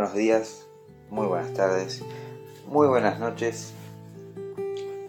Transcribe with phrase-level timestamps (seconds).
[0.00, 0.66] buenos días,
[1.10, 2.02] muy buenas tardes,
[2.66, 3.74] muy buenas noches.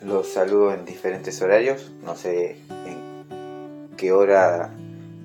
[0.02, 4.70] Los saludo en diferentes horarios, no sé en qué hora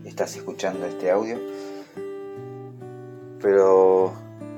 [0.05, 1.41] estás escuchando este audio,
[3.43, 4.13] pero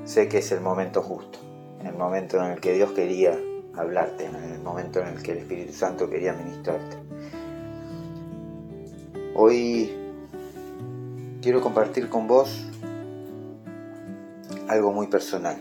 [0.05, 1.39] sé que es el momento justo,
[1.83, 3.35] el momento en el que Dios quería
[3.75, 6.97] hablarte, en el momento en el que el Espíritu Santo quería ministrarte.
[9.33, 9.91] Hoy
[11.41, 12.68] quiero compartir con vos
[14.69, 15.57] algo muy personal.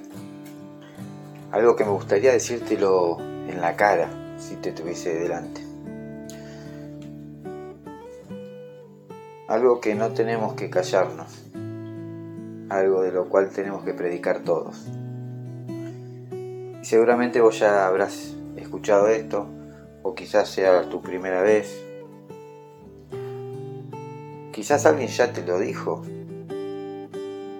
[1.51, 5.63] Algo que me gustaría decírtelo en la cara si te tuviese delante.
[9.49, 11.47] Algo que no tenemos que callarnos.
[12.69, 14.87] Algo de lo cual tenemos que predicar todos.
[16.83, 19.47] seguramente vos ya habrás escuchado esto,
[20.03, 21.83] o quizás sea tu primera vez.
[24.53, 26.03] Quizás alguien ya te lo dijo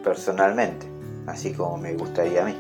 [0.05, 0.98] personalmente
[1.29, 2.57] así como me gustaría a mí.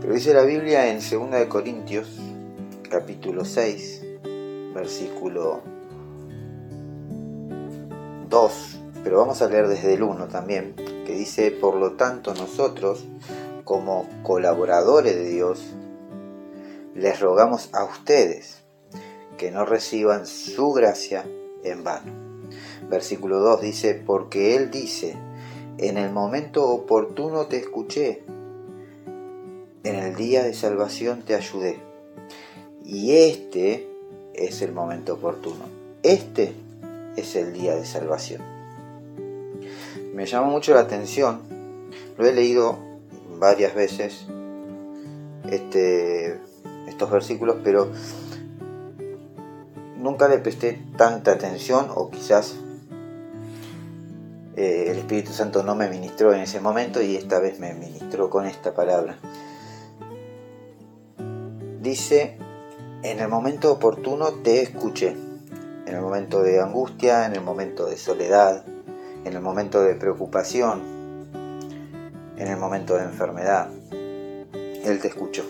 [0.00, 2.20] Pero dice la Biblia en 2 Corintios,
[2.88, 4.04] capítulo 6,
[4.74, 5.62] versículo
[8.28, 13.06] 2, pero vamos a leer desde el 1 también, que dice, por lo tanto nosotros,
[13.64, 15.74] como colaboradores de Dios,
[16.94, 18.62] les rogamos a ustedes
[19.36, 21.26] que no reciban su gracia
[21.64, 22.25] en vano
[22.88, 25.16] versículo 2 dice, porque Él dice,
[25.78, 28.22] en el momento oportuno te escuché,
[29.84, 31.78] en el día de salvación te ayudé.
[32.84, 33.88] Y este
[34.34, 35.64] es el momento oportuno.
[36.02, 36.54] Este
[37.16, 38.42] es el día de salvación.
[40.14, 41.40] Me llama mucho la atención,
[42.16, 42.78] lo he leído
[43.38, 44.26] varias veces,
[45.50, 46.40] este,
[46.86, 47.90] estos versículos, pero
[49.98, 52.56] nunca le presté tanta atención o quizás
[54.56, 58.30] eh, el Espíritu Santo no me ministró en ese momento y esta vez me ministró
[58.30, 59.18] con esta palabra.
[61.82, 62.38] Dice,
[63.02, 65.10] en el momento oportuno te escuché,
[65.86, 68.64] en el momento de angustia, en el momento de soledad,
[69.24, 70.80] en el momento de preocupación,
[72.38, 73.68] en el momento de enfermedad.
[74.52, 75.44] Él te escuchó.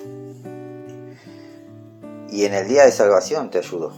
[2.28, 3.92] Y en el día de salvación te ayudó.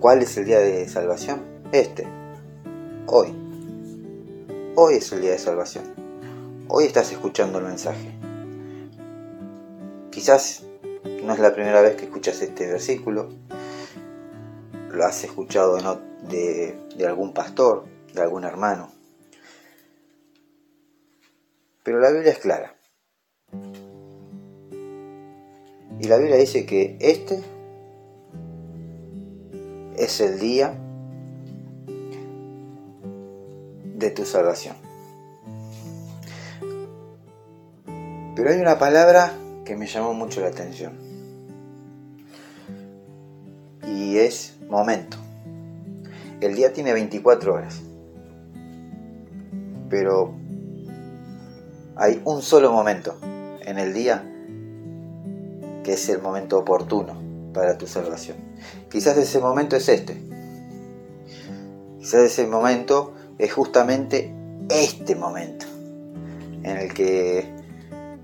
[0.00, 1.40] ¿Cuál es el día de salvación?
[1.72, 2.15] Este,
[3.06, 3.34] hoy.
[4.74, 5.84] Hoy es el día de salvación.
[6.68, 8.12] Hoy estás escuchando el mensaje.
[10.10, 10.64] Quizás
[11.22, 13.28] no es la primera vez que escuchas este versículo.
[14.90, 15.78] Lo has escuchado
[16.28, 18.90] de, algún pastor, de algún hermano.
[21.82, 22.74] Pero la Biblia es clara.
[26.00, 27.42] Y la Biblia dice que este
[29.96, 30.76] es el día
[34.06, 34.76] de tu salvación.
[38.36, 39.32] Pero hay una palabra
[39.64, 40.92] que me llamó mucho la atención.
[43.84, 45.16] Y es momento.
[46.40, 47.80] El día tiene 24 horas.
[49.90, 50.34] Pero
[51.96, 54.24] hay un solo momento en el día
[55.82, 57.16] que es el momento oportuno
[57.52, 58.36] para tu salvación.
[58.88, 60.16] Quizás ese momento es este.
[61.98, 64.32] Quizás ese momento es justamente
[64.68, 65.66] este momento
[66.62, 67.48] en el que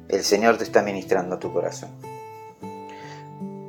[0.09, 1.91] el Señor te está ministrando tu corazón.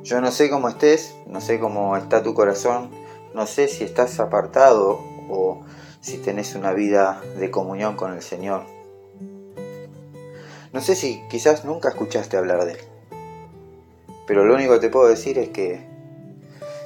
[0.02, 2.90] Yo no sé cómo estés, no sé cómo está tu corazón,
[3.34, 5.00] no sé si estás apartado
[5.30, 5.62] o
[6.00, 8.64] si tenés una vida de comunión con el Señor.
[10.72, 12.78] No sé si quizás nunca escuchaste hablar de Él.
[14.26, 15.86] Pero lo único que te puedo decir es que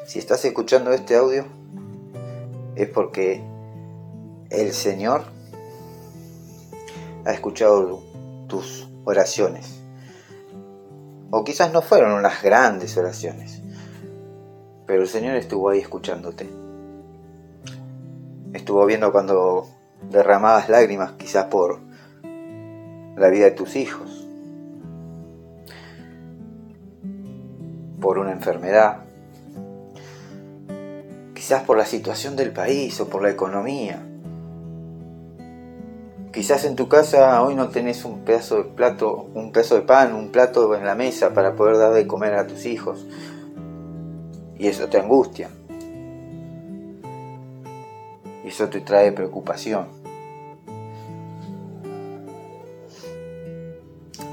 [0.07, 1.45] si estás escuchando este audio
[2.77, 3.43] es porque
[4.51, 5.25] el Señor
[7.25, 8.03] ha escuchado
[8.47, 9.83] tus oraciones.
[11.31, 13.63] O quizás no fueron unas grandes oraciones,
[14.87, 16.49] pero el Señor estuvo ahí escuchándote.
[18.55, 19.69] Estuvo viendo cuando
[20.11, 21.81] derramabas lágrimas quizás por
[23.17, 24.27] la vida de tus hijos,
[28.01, 29.03] por una enfermedad,
[31.35, 34.08] quizás por la situación del país o por la economía.
[36.39, 40.15] Quizás en tu casa hoy no tenés un pedazo de plato, un pedazo de pan,
[40.15, 43.05] un plato en la mesa para poder dar de comer a tus hijos.
[44.57, 45.51] Y eso te angustia.
[48.45, 49.89] Y eso te trae preocupación.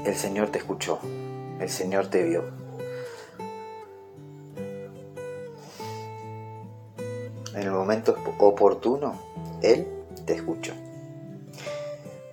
[0.04, 1.00] El Señor te escuchó.
[1.58, 2.44] El Señor te vio.
[7.52, 9.18] en el momento oportuno,
[9.60, 9.88] Él
[10.24, 10.85] te escuchó.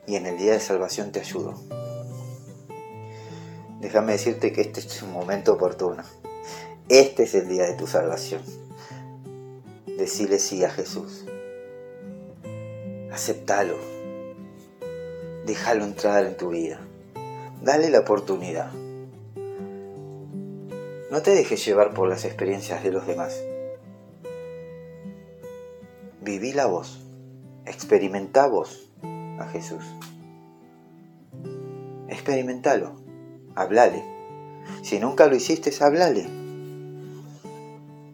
[0.06, 1.56] Y en el día de salvación te ayudó.
[3.80, 6.04] Déjame decirte que este es un momento oportuno.
[6.90, 8.42] Este es el día de tu salvación.
[9.98, 11.26] Decile sí a Jesús.
[13.12, 13.78] Aceptalo.
[15.46, 16.80] Déjalo entrar en tu vida.
[17.62, 18.72] Dale la oportunidad.
[21.12, 23.40] No te dejes llevar por las experiencias de los demás.
[26.22, 27.00] Viví la voz.
[27.66, 28.93] Experimenta vos
[29.40, 29.84] a Jesús.
[32.08, 32.96] Experimentalo.
[33.56, 34.04] Hablale.
[34.82, 36.28] Si nunca lo hiciste, hablale.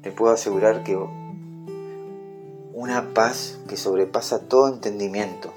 [0.01, 0.97] Te puedo asegurar que
[2.73, 5.53] una paz que sobrepasa todo entendimiento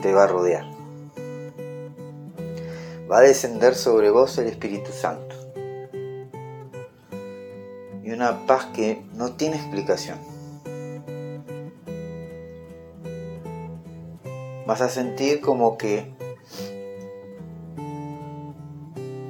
[0.00, 0.64] te va a rodear.
[3.10, 5.34] Va a descender sobre vos el Espíritu Santo.
[8.02, 10.18] Y una paz que no tiene explicación.
[14.66, 16.12] Vas a sentir como que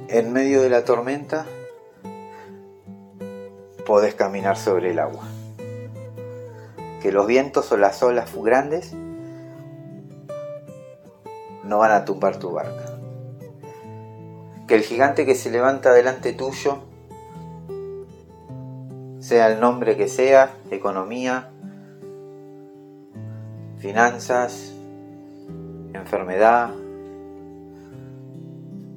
[0.07, 1.45] en medio de la tormenta
[3.85, 5.23] podés caminar sobre el agua.
[7.01, 8.93] Que los vientos o las olas grandes
[11.63, 12.97] no van a tumbar tu barca.
[14.67, 16.79] Que el gigante que se levanta delante tuyo,
[19.19, 21.51] sea el nombre que sea, economía,
[23.77, 24.70] finanzas,
[26.11, 26.71] enfermedad,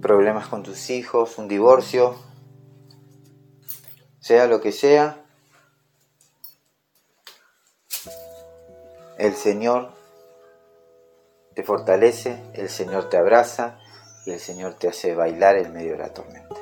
[0.03, 2.17] problemas con tus hijos, un divorcio,
[4.19, 5.25] sea lo que sea,
[9.17, 9.93] el Señor
[11.55, 13.79] te fortalece, el Señor te abraza
[14.27, 16.57] y el Señor te hace bailar en medio de la tormenta.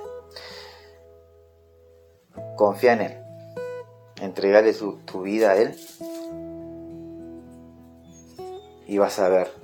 [2.59, 3.25] Confía en Él,
[4.21, 5.81] entregale tu, tu vida a Él
[8.87, 9.62] y vas a ver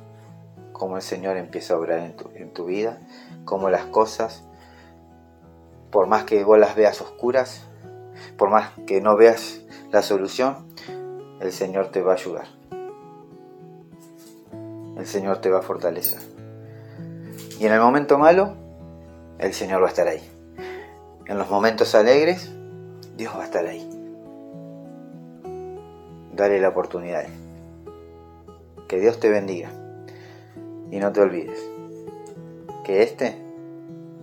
[0.78, 1.98] cómo el Señor empieza a obrar
[2.34, 2.98] en tu, vida
[3.44, 4.44] como las cosas,
[5.90, 7.64] por más que vos las veas oscuras,
[8.36, 9.60] por más que no veas
[9.90, 10.66] la solución,
[11.40, 12.46] el Señor te va a ayudar.
[14.96, 16.20] El Señor te va a fortalecer.
[17.60, 18.54] Y en el momento malo,
[19.38, 20.22] el Señor va a estar ahí.
[21.26, 22.50] En los momentos alegres,
[23.16, 23.88] Dios va a estar ahí.
[26.34, 27.24] Dale la oportunidad.
[28.88, 29.70] Que Dios te bendiga.
[30.90, 31.58] Y no te olvides
[32.85, 33.37] que este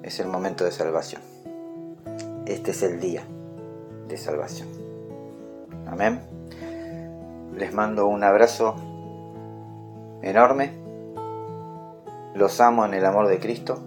[0.03, 1.21] es el momento de salvación.
[2.45, 3.23] Este es el día
[4.07, 4.67] de salvación.
[5.87, 6.21] Amén.
[7.55, 8.75] Les mando un abrazo
[10.21, 10.73] enorme.
[12.33, 13.79] Los amo en el amor de Cristo.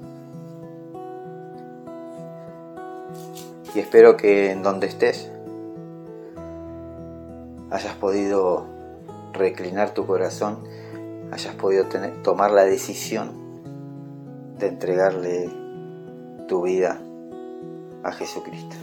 [3.75, 5.31] Y espero que en donde estés
[7.71, 8.67] hayas podido
[9.33, 10.65] reclinar tu corazón,
[11.31, 11.87] hayas podido
[12.23, 13.33] tomar la decisión
[14.59, 15.51] de entregarle
[16.49, 17.01] tu vida
[18.03, 18.77] a Jesucristo.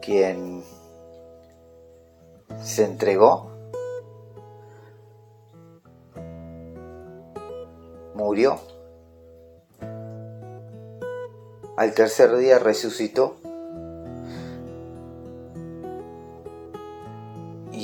[0.00, 0.62] Quien
[2.62, 3.50] se entregó,
[8.14, 8.58] murió,
[11.76, 13.36] al tercer día resucitó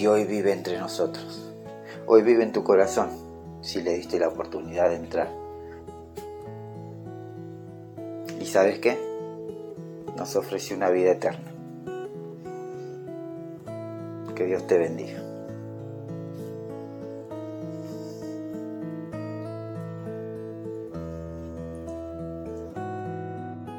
[0.00, 1.52] y hoy vive entre nosotros.
[2.06, 3.10] Hoy vive en tu corazón
[3.60, 5.28] si le diste la oportunidad de entrar.
[8.40, 8.98] ¿Y sabes qué?
[10.16, 11.52] Nos ofrece una vida eterna.
[14.34, 15.29] Que Dios te bendiga.